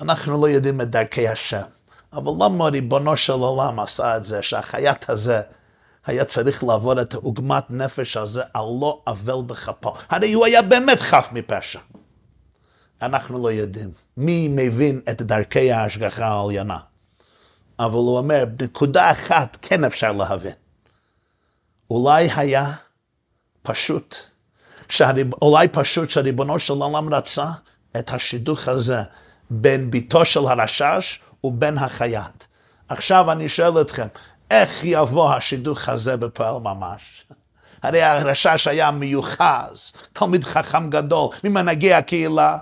[0.02, 1.62] אנחנו לא יודעים את דרכי השם,
[2.14, 5.42] אבל למה ריבונו של עולם עשה את זה, שהחייט הזה
[6.06, 9.94] היה צריך לעבור את עוגמת נפש הזה על לא אבל בכפו?
[10.10, 11.80] הרי הוא היה באמת חף מפשע.
[13.02, 13.92] אנחנו לא יודעים.
[14.18, 16.78] מי מבין את דרכי ההשגחה העליונה?
[17.80, 20.54] אבל הוא אומר, נקודה אחת כן אפשר להבין.
[21.90, 22.74] אולי היה
[23.62, 24.16] פשוט,
[24.90, 27.48] שהריב, אולי פשוט שריבונו של עולם רצה
[28.00, 29.02] את השידוך הזה
[29.50, 32.44] בין ביתו של הרשש ובין החייט.
[32.90, 34.08] עכשיו אני שואל אתכם,
[34.52, 37.26] איך יבוא השידוך הזה בפועל ממש?
[37.84, 42.58] הרי הרשש היה מיוחס, תלמיד חכם גדול, ממנהגי הקהילה.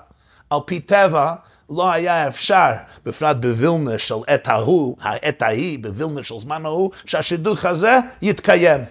[0.50, 1.36] על פי טבע,
[1.70, 2.72] לא היה אפשר,
[3.06, 8.82] בפרט בווילנה של עת ההוא, העת ההיא, בווילנה של זמן ההוא, שהשידוך הזה יתקיים.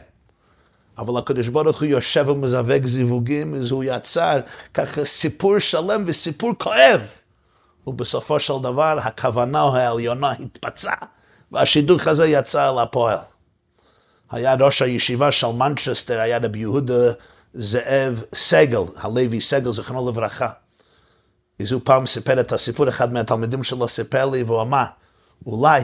[0.99, 4.41] אבל הקדוש ברוך הוא יושב ומזווג זיווגים, אז הוא יצר
[4.75, 7.01] ככה סיפור שלם וסיפור כואב.
[7.87, 10.97] ובסופו של דבר הכוונה העליונה התפצעה,
[11.53, 13.19] והשידוך הזה יצא אל הפועל.
[14.31, 17.13] היה ראש הישיבה של מנצ'סטר, היה רבי יהודה
[17.55, 20.49] זאב סגל, הלוי סגל, זכרונו לברכה.
[21.61, 24.85] אז הוא פעם סיפר את הסיפור, אחד מהתלמידים שלו סיפר לי, והוא אמר,
[25.47, 25.83] אולי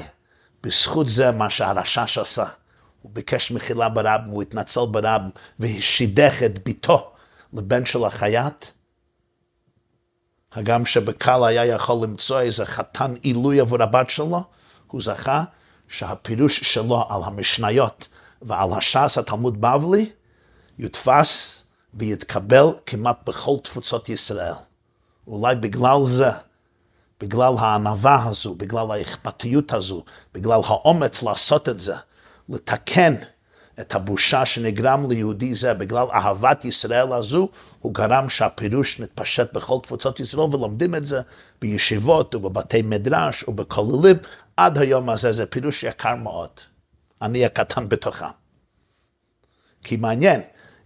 [0.63, 2.47] בזכות זה מה שהרשש עשה.
[3.03, 5.23] הוא ביקש מחילה ברב, הוא התנצל ברב,
[5.61, 7.13] ושידך את ביתו
[7.53, 8.67] לבן של החייט.
[10.53, 14.45] הגם שבקל היה יכול למצוא איזה חתן עילוי עבור הבת שלו,
[14.87, 15.45] הוא זכה
[15.89, 18.09] שהפירוש שלו על המשניות
[18.43, 20.11] ועל הש"ס התלמוד בבלי
[20.79, 24.55] יותפס ויתקבל כמעט בכל תפוצות ישראל.
[25.31, 26.31] אולי בגלל זה,
[27.21, 31.95] בגלל הענווה הזו, בגלל האכפתיות הזו, בגלל האומץ לעשות את זה,
[32.49, 33.15] לתקן
[33.81, 37.49] את הבושה שנגרם ליהודי זה בגלל אהבת ישראל הזו,
[37.81, 41.21] הוא גרם שהפירוש נתפשט בכל תפוצות ישראל, ולומדים את זה
[41.61, 44.17] בישיבות ובבתי מדרש ובכוללים.
[44.57, 46.51] עד היום הזה זה פירוש יקר מאוד.
[47.23, 48.27] אני הקטן בתוכם.
[49.85, 50.41] כי מעניין,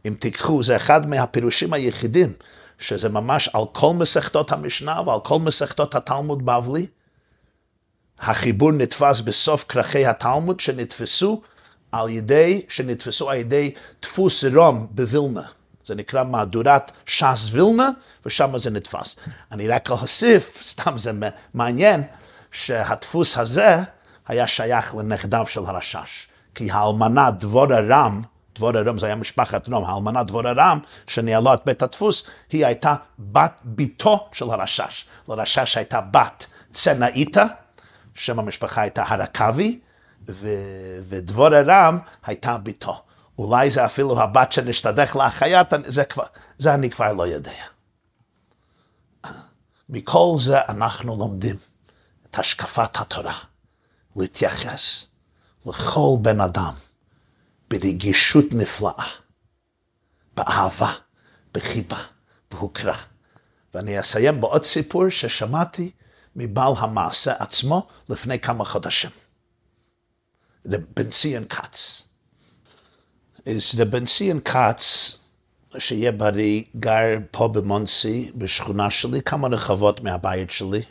[0.07, 2.33] אם תיקחו, זה אחד מהפירושים היחידים
[2.78, 6.87] שזה ממש על כל מסכתות המשנה ועל כל מסכתות התלמוד בבלי.
[8.20, 11.42] החיבור נתפס בסוף כרכי התלמוד שנתפסו
[11.92, 15.42] על ידי, שנתפסו על ידי דפוס רום בווילנה.
[15.84, 17.90] זה נקרא מהדורת ש"ס וילנה,
[18.26, 19.16] ושם זה נתפס.
[19.52, 21.12] אני רק אוסיף, סתם זה
[21.54, 22.02] מעניין,
[22.50, 23.76] שהדפוס הזה
[24.28, 26.26] היה שייך לנכדיו של הרשש.
[26.54, 28.22] כי האלמנה דבורה רם,
[28.54, 32.94] דבורה רם, זה היה משפחת רום, האלמנה דבורה רם, שניהלה את בית הדפוס, היא הייתה
[33.18, 35.04] בת ביתו של הרשש.
[35.28, 37.44] לרשש הייתה בת צנאיתה,
[38.14, 39.80] שם המשפחה הייתה הרקבי,
[40.28, 43.02] ו- ודבורה רם הייתה ביתו.
[43.38, 46.24] אולי זה אפילו הבת שנשתדך לאחיית, זה, כבר,
[46.58, 47.52] זה אני כבר לא יודע.
[49.88, 51.56] מכל זה אנחנו לומדים
[52.30, 53.34] את השקפת התורה,
[54.16, 55.06] להתייחס
[55.66, 56.74] לכל בן אדם
[57.74, 59.06] ברגישות נפלאה,
[60.37, 60.92] באהבה,
[61.54, 61.98] בחיבה,
[62.50, 62.96] בהוקרה.
[63.74, 65.90] ואני אסיים בעוד סיפור ששמעתי
[66.37, 69.10] מבעל המעשה עצמו לפני כמה חודשים.
[70.64, 72.08] לבן ציון כץ.
[73.46, 75.16] אז לבן ציון כץ,
[75.78, 80.82] שיהיה בריא, גר פה במונסי, בשכונה שלי, כמה רחבות מהבית שלי.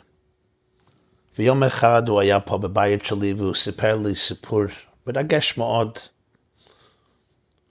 [1.38, 4.62] ויום אחד הוא היה פה בבית שלי והוא סיפר לי סיפור
[5.06, 5.98] מרגש מאוד.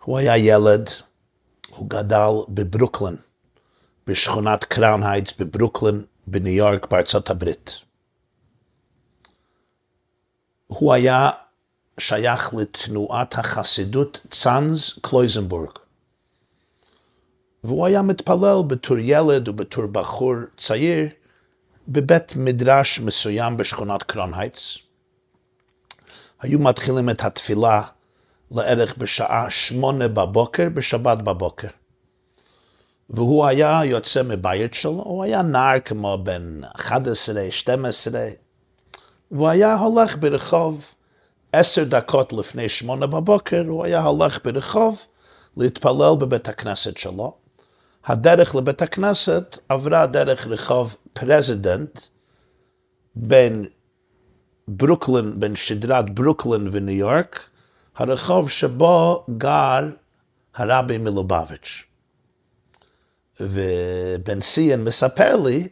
[0.04, 0.90] הוא היה ילד,
[1.70, 3.16] הוא גדל בברוקלין,
[4.08, 7.80] בשכונת קראון הייטס בברוקלין, בניו יורק, בארצות הברית.
[10.68, 11.30] הוא היה
[11.98, 15.72] שייך לתנועת החסידות צאנז קלויזנבורג.
[17.64, 21.10] והוא היה מתפלל בתור ילד ובתור בחור צעיר
[21.88, 24.78] בבית מדרש מסוים בשכונת קראון הייטס.
[26.40, 27.82] היו מתחילים את התפילה
[28.52, 31.68] לערך בשעה שמונה בבוקר, בשבת בבוקר.
[33.10, 38.30] והוא היה יוצא מבית שלו, הוא היה נער כמו בן 11, 12,
[39.32, 40.94] והוא היה הולך ברחוב
[41.54, 45.06] עשר דקות לפני שמונה בבוקר, הוא היה הולך ברחוב
[45.58, 47.34] להתפלל בבית הכנסת שלו.
[48.06, 52.00] הדרך לבית הכנסת עברה דרך רחוב פרזידנט
[53.16, 53.66] בין
[54.68, 57.40] ברוקלין, בין שדרת ברוקלין וניו יורק,
[57.96, 59.90] הרחוב שבו גר
[60.56, 61.84] הרבי מלובביץ'.
[63.40, 65.68] ובן סיין מספר לי,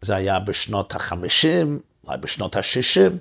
[0.00, 3.18] זה היה בשנות החמישים, אולי בשנות השישים,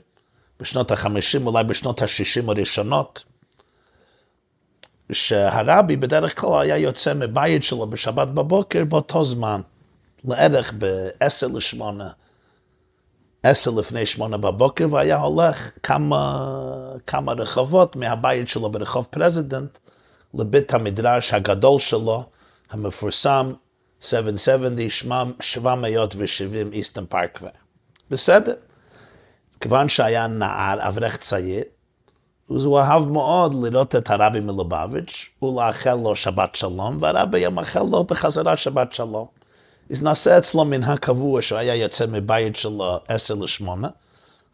[0.60, 3.24] בשנות החמישים, אולי בשנות השישים הראשונות,
[5.12, 9.62] שהרבי בדרך כלל היה יוצא מבית שלו בשבת בבוקר באותו זמן,
[10.26, 12.10] לערך ב-10 לשמונה,
[13.46, 16.48] עשר לפני שמונה בבוקר, והיה הולך כמה,
[17.08, 19.78] כמה רחובות מהבית שלו ברחוב פרזידנט
[20.34, 22.24] לבית המדרש הגדול שלו,
[22.72, 23.54] המפורסם,
[24.00, 27.50] 770, 770 איסטרן פארקווי.
[28.10, 28.54] בסדר.
[29.60, 31.64] כיוון שהיה נער, אברך צעיר,
[32.56, 38.04] אז הוא אהב מאוד לראות את הרבי מלובביץ' ולאחל לו שבת שלום, והרבי מאחל לו
[38.04, 39.28] בחזרה שבת שלום.
[39.92, 43.88] אז נעשה אצלו מנהג קבוע שהוא היה יוצא מבית שלו עשר לשמונה,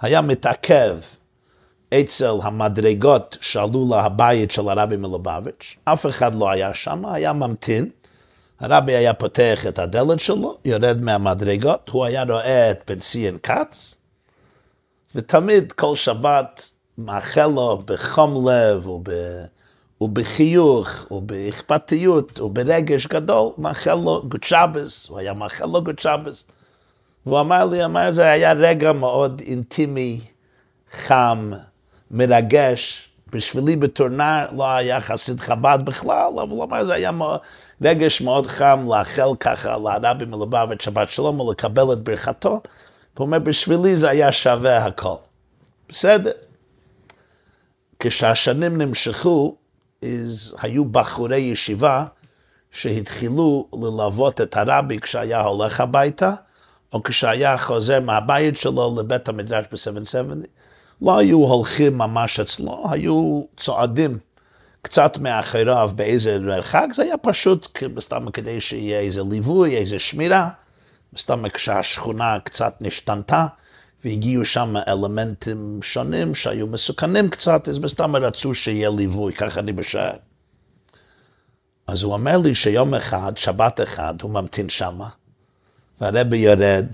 [0.01, 0.97] היה מתעכב
[1.93, 7.89] אצל המדרגות שעלו להבית של הרבי מלובביץ', אף אחד לא היה שם, היה ממתין.
[8.59, 13.99] הרבי היה פותח את הדלת שלו, יורד מהמדרגות, הוא היה רואה את בן ציון כץ,
[15.15, 19.03] ותמיד כל שבת מאחל לו בחום לב וב,
[20.01, 26.45] ובחיוך ובאכפתיות וברגש גדול, מאחל לו גוט שבת, הוא היה מאחל לו גוט שבת.
[27.25, 30.21] והוא אמר לי, אמר, זה היה רגע מאוד אינטימי,
[30.91, 31.51] חם,
[32.11, 33.07] מרגש.
[33.31, 37.11] בשבילי בתור נער לא היה חסיד חב"ד בכלל, אבל הוא אמר, זה היה
[37.81, 42.49] רגש מאוד חם לאחל ככה לרבי מלובביץ' שבת שלום ולקבל את ברכתו.
[42.49, 42.61] הוא
[43.25, 45.15] אומר, בשבילי זה היה שווה הכל.
[45.89, 46.31] בסדר.
[47.99, 49.55] כשהשנים נמשכו,
[50.05, 52.05] אז היו בחורי ישיבה
[52.71, 56.33] שהתחילו ללוות את הרבי כשהיה הולך הביתה,
[56.93, 60.47] או כשהיה חוזר מהבית שלו לבית המדרש ב-770.
[61.01, 64.17] לא היו הולכים ממש אצלו, היו צועדים
[64.81, 70.49] קצת מאחריו באיזה מרחק, זה היה פשוט סתם כדי שיהיה איזה ליווי, איזה שמירה,
[71.17, 73.47] סתם כשהשכונה קצת נשתנתה.
[74.05, 80.17] והגיעו שם אלמנטים שונים שהיו מסוכנים קצת, אז מסתם רצו שיהיה ליווי, ככה אני משער.
[81.87, 84.99] אז הוא אומר לי שיום אחד, שבת אחד, הוא ממתין שם,
[86.01, 86.87] והרבי יורד,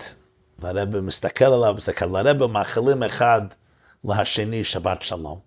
[0.59, 3.41] והרבי מסתכל עליו, מסתכל על הרבי, מאכילים אחד
[4.03, 5.39] להשני שבת שלום.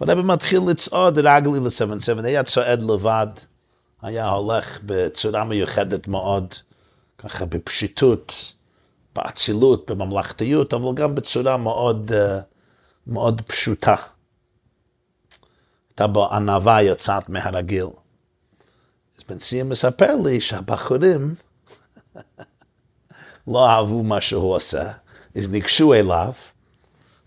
[0.00, 3.26] והרבי מתחיל לצעוד רגלי ל-77, היה צועד לבד,
[4.02, 6.54] היה הולך בצורה מיוחדת מאוד,
[7.18, 8.52] ככה בפשיטות.
[9.18, 12.40] באצילות, בממלכתיות, אבל גם בצורה מאוד, אה,
[13.06, 13.94] מאוד פשוטה.
[15.90, 17.86] הייתה בו ענווה יוצאת מהרגיל.
[19.18, 21.34] אז בן ציון מספר לי שהבחורים
[23.48, 24.92] לא אהבו מה שהוא עושה,
[25.36, 26.32] אז ניגשו אליו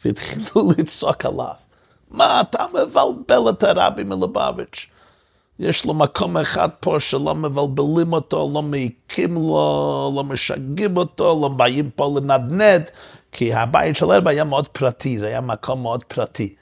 [0.05, 1.53] והתחילו לצעוק עליו.
[2.09, 4.90] מה אתה מבלבל את הרבי מלובביץ'?
[5.59, 11.47] יש לו מקום אחד פה שלא מבלבלים אותו, לא מעיקים לו, לא משגעים אותו, לא
[11.47, 12.89] באים פה לנדנד,
[13.31, 16.55] כי הבית של הרב היה מאוד פרטי, זה היה מקום מאוד פרטי.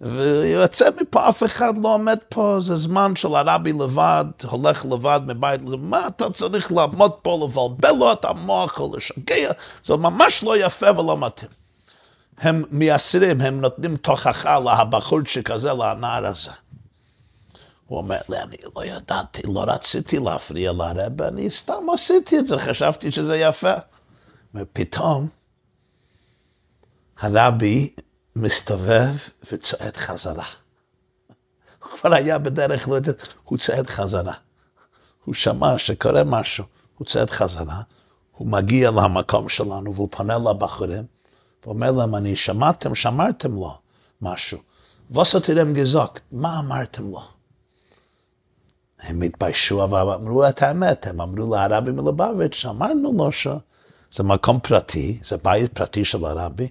[0.00, 5.60] ויוצא מפה, אף אחד לא עומד פה, זה זמן של הרבי לבד, הולך לבד מבית
[5.78, 9.52] מה אתה צריך לעמוד פה לבלבל לו את המוח או לשגע,
[9.84, 11.50] זה ממש לא יפה ולא מתאים.
[12.38, 16.50] הם מייסרים, הם נותנים תוכחה לבחורצ'יק הזה, לנער הזה.
[17.86, 22.58] הוא אומר לי, אני לא ידעתי, לא רציתי להפריע לרב, אני סתם עשיתי את זה,
[22.58, 23.74] חשבתי שזה יפה.
[24.54, 25.28] ופתאום
[27.18, 27.94] הרבי
[28.36, 29.14] מסתובב
[29.52, 30.44] וצועד חזרה.
[31.82, 33.12] הוא כבר היה בדרך, לא יודע,
[33.44, 34.34] הוא צועד חזרה.
[35.24, 36.64] הוא שמע שקורה משהו,
[36.98, 37.80] הוא צועד חזרה,
[38.32, 41.04] הוא מגיע למקום שלנו והוא פונה לבחורים,
[41.64, 43.78] ואומר להם, אני שמעתם, שמרתם לו
[44.22, 44.58] משהו.
[45.10, 47.35] וסתירם גזוקת, מה אמרתם לו?
[49.06, 55.18] הם התביישו, אבל אמרו את האמת, הם אמרו לרבי מלובביץ', אמרנו לו שזה מקום פרטי,
[55.24, 56.68] זה בית פרטי של הרבי,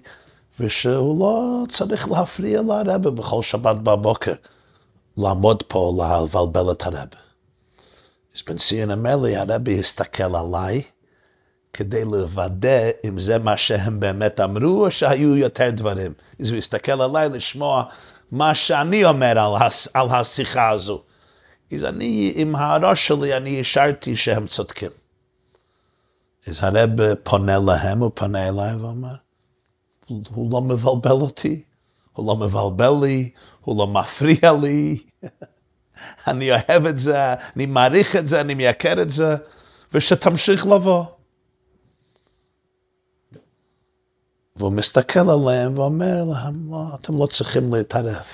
[0.60, 4.34] ושהוא לא צריך להפריע לרבי בכל שבת בבוקר,
[5.16, 5.92] לעמוד פה
[6.24, 7.16] לבלבל את הרבי.
[8.36, 10.82] אז בן ציון אומר לי, הרבי הסתכל עליי,
[11.72, 16.12] כדי לוודא אם זה מה שהם באמת אמרו, או שהיו יותר דברים.
[16.40, 17.84] אז הוא הסתכל עליי לשמוע
[18.32, 21.02] מה שאני אומר על, הס, על השיחה הזו.
[21.72, 24.90] אז אני, עם הראש שלי, אני השארתי שהם צודקים.
[26.46, 29.14] אז הרב פונה להם, הוא פונה אליי ואומר,
[30.08, 31.62] הוא לא מבלבל אותי,
[32.12, 34.98] הוא לא מבלבל לי, הוא לא מפריע לי,
[36.28, 39.36] אני אוהב את זה, אני מעריך את זה, אני מייקר את זה,
[39.92, 41.04] ושתמשיך לבוא.
[44.56, 48.26] והוא מסתכל עליהם ואומר להם, לא, אתם לא צריכים להתערב.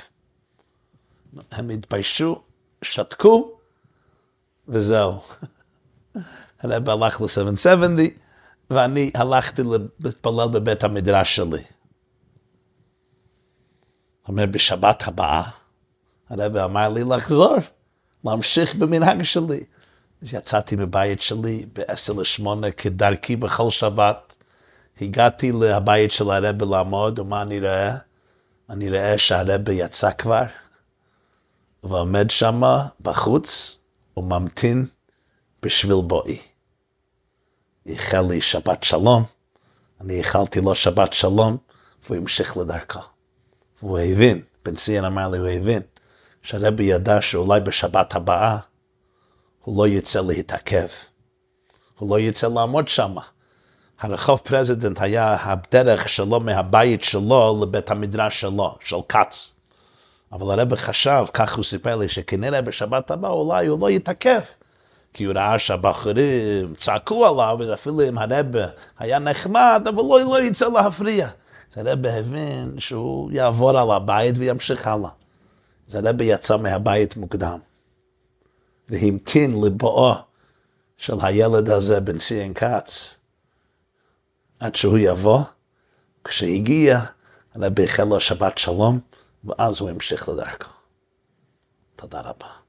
[1.51, 2.43] הם התביישו,
[2.83, 3.53] שתקו,
[4.69, 5.21] וזהו.
[6.61, 8.01] הרב הלך ל-770,
[8.71, 9.63] ואני הלכתי
[10.01, 11.63] להתפלל בבית המדרש שלי.
[14.29, 15.43] אומר, בשבת הבאה,
[16.31, 17.57] הרב אמר לי לחזור,
[18.25, 19.65] להמשיך במנהג שלי.
[20.23, 24.37] אז יצאתי מבית שלי ב-10 ל-8 כדרכי בכל שבת.
[25.01, 27.97] הגעתי לבית של הרב לעמוד, ומה אני רואה?
[28.71, 30.43] אני רואה שהרב יצא כבר,
[31.83, 32.63] ועומד שם
[33.01, 33.79] בחוץ,
[34.17, 34.87] וממתין
[35.63, 36.39] בשביל בואי.
[37.87, 39.25] איחל לי שבת שלום,
[40.01, 41.57] אני איחלתי לו שבת שלום,
[42.03, 43.01] והוא המשיך לדרכו.
[43.83, 45.83] והוא הבין, בן ציון אמר לי, הוא הבין,
[46.43, 48.59] שהרבי ידע שאולי בשבת הבאה
[49.65, 50.87] הוא לא יצא להתעכב.
[51.99, 53.15] הוא לא יצא לעמוד שם.
[54.01, 59.55] הרחוב פרזידנט היה הדרך שלו מהבית שלו לבית המדרש שלו, של כץ.
[60.33, 64.41] אבל הרב חשב, כך הוא סיפר לי, שכנראה בשבת הבאה אולי הוא לא יתעכב.
[65.13, 68.47] כי הוא ראה שהבחורים צעקו עליו, ואפילו אם הרב
[68.99, 71.29] היה נחמד, אבל לא, לא יצא להפריע.
[71.73, 75.11] אז הרב הבין שהוא יעבור על הבית וימשיך הלאה.
[75.89, 77.59] אז הרב יצא מהבית מוקדם,
[78.89, 80.15] והמתין לבואו
[80.97, 83.19] של הילד הזה, בן ציין כץ,
[84.61, 85.41] עד שהוא יבוא.
[86.25, 87.01] כשהגיע,
[87.55, 89.01] הרב החל לו שבת שלום,
[89.45, 90.71] ואז הוא המשיך לדרכו.
[91.97, 92.62] תודה רבה.